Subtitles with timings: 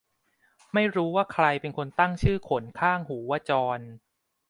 [0.73, 3.79] ไม่รู้ว่าใครเป็นคนตั้งชื่อขนข้างหูว่าจอน